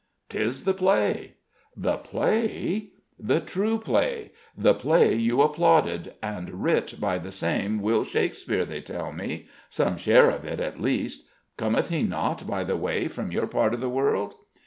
"'Tis 0.29 0.63
the 0.63 0.73
play." 0.73 1.35
"The 1.77 1.97
play?" 1.97 2.89
"The 3.19 3.39
true 3.39 3.77
play 3.77 4.31
the 4.57 4.73
play 4.73 5.13
you 5.13 5.43
applauded: 5.43 6.15
and 6.23 6.63
writ 6.63 6.95
by 6.99 7.19
the 7.19 7.31
same 7.31 7.79
Will 7.83 8.03
Shakespeare, 8.03 8.65
they 8.65 8.81
tell 8.81 9.11
me 9.11 9.47
some 9.69 9.97
share 9.97 10.31
of 10.31 10.43
it 10.43 10.59
at 10.59 10.81
least. 10.81 11.27
Cometh 11.55 11.89
he 11.89 12.01
not, 12.01 12.47
by 12.47 12.63
the 12.63 12.77
way, 12.77 13.07
from 13.07 13.31
your 13.31 13.45
part 13.45 13.75
of 13.75 13.79
the 13.79 13.89
world?" 13.89 14.33